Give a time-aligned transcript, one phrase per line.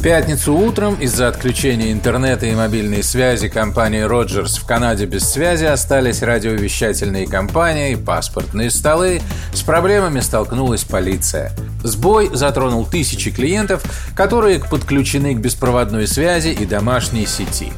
[0.00, 6.22] пятницу утром из-за отключения интернета и мобильной связи компании Rogers в Канаде без связи остались
[6.22, 9.20] радиовещательные компании, паспортные столы.
[9.52, 11.52] С проблемами столкнулась полиция.
[11.82, 13.82] Сбой затронул тысячи клиентов,
[14.16, 17.72] которые подключены к беспроводной связи и домашней сети.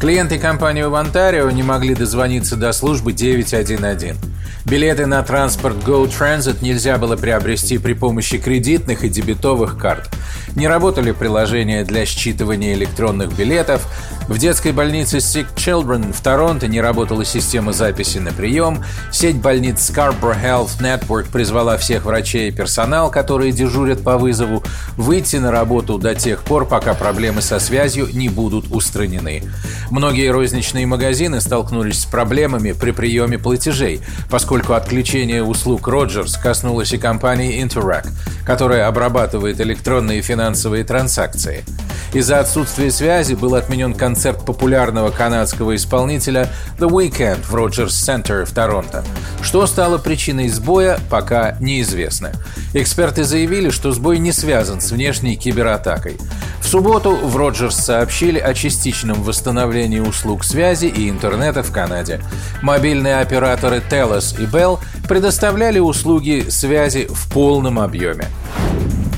[0.00, 4.16] Клиенты компании в Онтарио не могли дозвониться до службы 911.
[4.64, 10.10] Билеты на транспорт Go Transit нельзя было приобрести при помощи кредитных и дебетовых карт.
[10.54, 13.86] Не работали приложения для считывания электронных билетов.
[14.28, 18.84] В детской больнице Sick Children в Торонто не работала система записи на прием.
[19.10, 24.62] Сеть больниц Scarborough Health Network призвала всех врачей и персонал, которые дежурят по вызову,
[24.96, 29.42] выйти на работу до тех пор, пока проблемы со связью не будут устранены.
[29.90, 36.98] Многие розничные магазины столкнулись с проблемами при приеме платежей, поскольку отключение услуг Rogers коснулось и
[36.98, 38.06] компании Interac,
[38.44, 41.64] которая обрабатывает электронные финансовые транзакции.
[42.12, 46.48] Из-за отсутствия связи был отменен концерт популярного канадского исполнителя
[46.78, 49.04] The Weeknd в Rogers Center в Торонто.
[49.42, 52.32] Что стало причиной сбоя, пока неизвестно.
[52.74, 56.16] Эксперты заявили, что сбой не связан с внешней кибератакой.
[56.60, 62.20] В субботу в Rogers сообщили о частичном восстановлении услуг связи и интернета в Канаде.
[62.62, 68.28] Мобильные операторы Telus и Bell предоставляли услуги связи в полном объеме.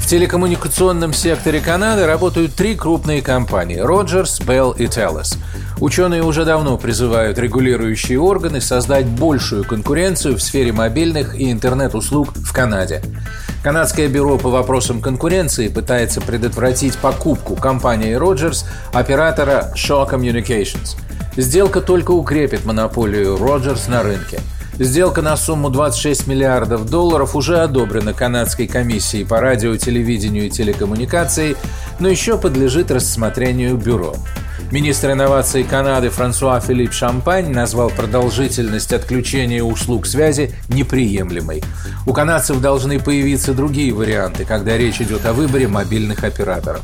[0.00, 5.38] В телекоммуникационном секторе Канады работают три крупные компании– Rogers, Bell и Telus.
[5.84, 12.54] Ученые уже давно призывают регулирующие органы создать большую конкуренцию в сфере мобильных и интернет-услуг в
[12.54, 13.02] Канаде.
[13.62, 18.64] Канадское бюро по вопросам конкуренции пытается предотвратить покупку компании Rogers
[18.94, 20.96] оператора Shaw Communications.
[21.36, 24.40] Сделка только укрепит монополию Rogers на рынке–
[24.78, 31.56] Сделка на сумму 26 миллиардов долларов уже одобрена Канадской комиссией по радио, телевидению и телекоммуникации,
[32.00, 34.16] но еще подлежит рассмотрению бюро.
[34.70, 41.62] Министр инноваций Канады Франсуа Филипп Шампань назвал продолжительность отключения услуг связи неприемлемой.
[42.06, 46.82] У канадцев должны появиться другие варианты, когда речь идет о выборе мобильных операторов.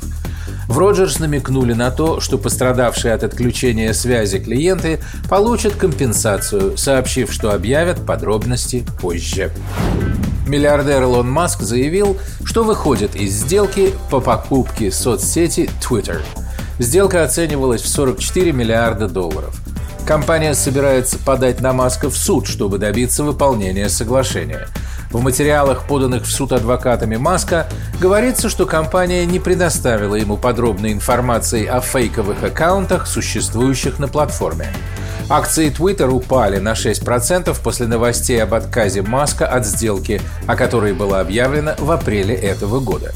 [0.69, 7.53] В Роджерс намекнули на то, что пострадавшие от отключения связи клиенты получат компенсацию, сообщив, что
[7.53, 9.51] объявят подробности позже.
[10.47, 16.23] Миллиардер Илон Маск заявил, что выходит из сделки по покупке соцсети Twitter.
[16.81, 19.55] Сделка оценивалась в 44 миллиарда долларов.
[20.05, 24.67] Компания собирается подать на Маска в суд, чтобы добиться выполнения соглашения–
[25.11, 27.67] в материалах, поданных в суд адвокатами Маска,
[28.01, 34.69] говорится, что компания не предоставила ему подробной информации о фейковых аккаунтах, существующих на платформе.
[35.29, 41.21] Акции Twitter упали на 6% после новостей об отказе Маска от сделки, о которой было
[41.21, 43.13] объявлено в апреле этого года.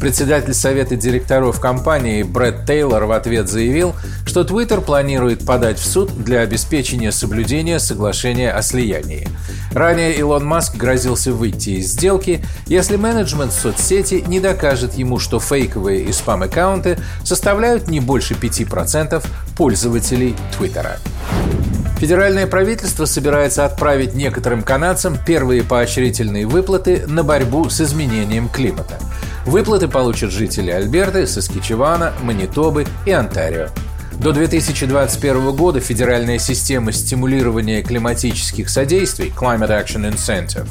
[0.00, 3.94] Председатель совета директоров компании Брэд Тейлор в ответ заявил,
[4.26, 9.28] что Twitter планирует подать в суд для обеспечения соблюдения соглашения о слиянии.
[9.72, 16.04] Ранее Илон Маск грозился выйти из сделки, если менеджмент соцсети не докажет ему, что фейковые
[16.04, 19.24] и спам-аккаунты составляют не больше 5%
[19.56, 20.98] пользователей Твиттера.
[21.98, 28.98] Федеральное правительство собирается отправить некоторым канадцам первые поощрительные выплаты на борьбу с изменением климата.
[29.46, 33.68] Выплаты получат жители Альберты, Саскичевана, Манитобы и Онтарио.
[34.18, 40.66] До 2021 года федеральная система стимулирования климатических содействий Climate Action Incentive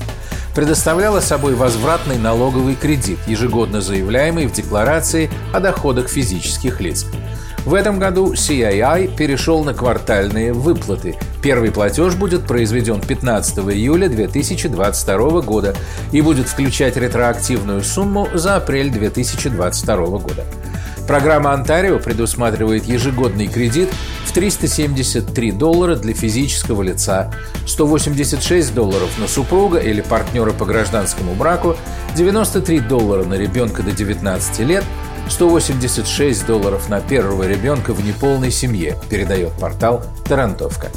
[0.53, 7.05] предоставляла собой возвратный налоговый кредит, ежегодно заявляемый в декларации о доходах физических лиц.
[7.65, 11.15] В этом году CII перешел на квартальные выплаты.
[11.41, 15.75] Первый платеж будет произведен 15 июля 2022 года
[16.11, 20.45] и будет включать ретроактивную сумму за апрель 2022 года.
[21.07, 23.89] Программа «Онтарио» предусматривает ежегодный кредит
[24.25, 27.31] в 373 доллара для физического лица,
[27.67, 31.75] 186 долларов на супруга или партнера по гражданскому браку,
[32.15, 34.83] 93 доллара на ребенка до 19 лет,
[35.29, 40.89] 186 долларов на первого ребенка в неполной семье, передает портал «Тарантовка».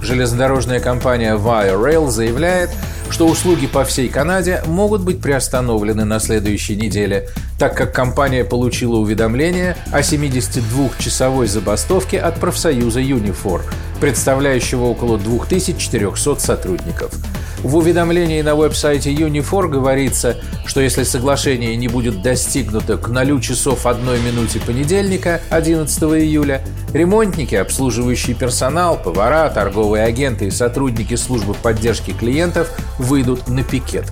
[0.00, 2.70] Железнодорожная компания Via Rail заявляет,
[3.10, 7.28] что услуги по всей Канаде могут быть приостановлены на следующей неделе,
[7.58, 13.62] так как компания получила уведомление о 72-часовой забастовке от профсоюза Unifor,
[14.00, 17.12] представляющего около 2400 сотрудников.
[17.62, 23.84] В уведомлении на веб-сайте Unifor говорится, что если соглашение не будет достигнуто к 0 часов
[23.84, 26.62] 1 минуте понедельника, 11 июля,
[26.92, 34.06] ремонтники, обслуживающий персонал, повара, торговые агенты и сотрудники службы поддержки клиентов выйдут на пикет.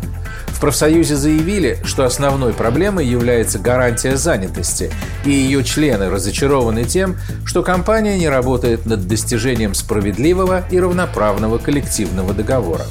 [0.49, 4.91] В профсоюзе заявили, что основной проблемой является гарантия занятости,
[5.25, 12.33] и ее члены разочарованы тем, что компания не работает над достижением справедливого и равноправного коллективного
[12.33, 12.87] договора.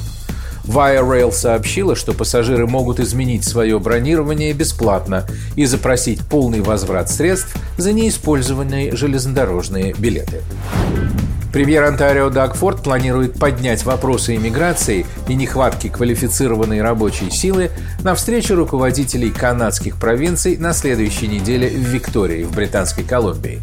[0.66, 5.24] Via Rail сообщила, что пассажиры могут изменить свое бронирование бесплатно
[5.54, 10.42] и запросить полный возврат средств за неиспользованные железнодорожные билеты.
[11.52, 17.70] Премьер Онтарио Даг Форд планирует поднять вопросы иммиграции и нехватки квалифицированной рабочей силы
[18.02, 23.62] на встрече руководителей канадских провинций на следующей неделе в Виктории, в Британской Колумбии.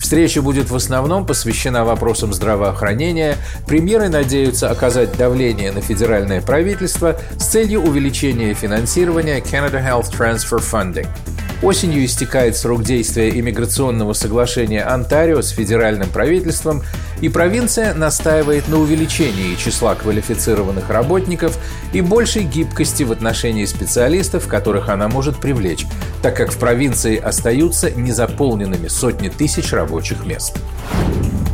[0.00, 3.36] Встреча будет в основном посвящена вопросам здравоохранения.
[3.66, 11.08] Премьеры надеются оказать давление на федеральное правительство с целью увеличения финансирования Canada Health Transfer Funding–
[11.62, 16.82] Осенью истекает срок действия иммиграционного соглашения Онтарио с федеральным правительством,
[17.20, 21.58] и провинция настаивает на увеличении числа квалифицированных работников
[21.92, 25.86] и большей гибкости в отношении специалистов, которых она может привлечь,
[26.22, 30.58] так как в провинции остаются незаполненными сотни тысяч рабочих мест.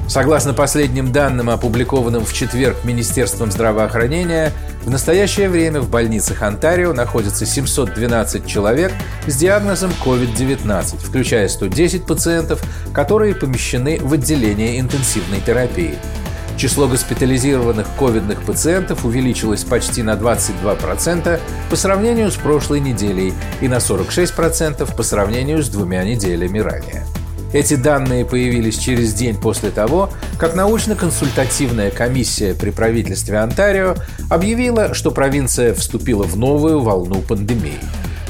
[0.09, 4.53] Согласно последним данным, опубликованным в четверг Министерством здравоохранения,
[4.85, 8.93] в настоящее время в больницах Онтарио находится 712 человек
[9.27, 12.63] с диагнозом COVID-19, включая 110 пациентов,
[12.93, 15.95] которые помещены в отделение интенсивной терапии.
[16.57, 21.41] Число госпитализированных ковидных пациентов увеличилось почти на 22%
[21.71, 27.07] по сравнению с прошлой неделей и на 46% по сравнению с двумя неделями ранее.
[27.53, 33.95] Эти данные появились через день после того, как научно-консультативная комиссия при правительстве Онтарио
[34.31, 37.79] объявила, что провинция вступила в новую волну пандемии.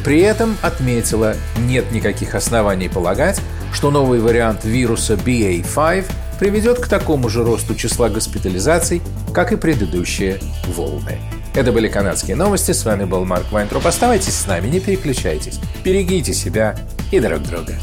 [0.04, 1.36] При этом отметила,
[1.68, 3.40] нет никаких оснований полагать,
[3.72, 6.04] что новый вариант вируса BA5
[6.40, 9.00] приведет к такому же росту числа госпитализаций,
[9.32, 11.18] как и предыдущие волны.
[11.54, 12.72] Это были канадские новости.
[12.72, 13.86] С вами был Марк Вайнтроп.
[13.86, 15.60] Оставайтесь с нами, не переключайтесь.
[15.84, 16.76] Берегите себя
[17.10, 17.74] и друг друга.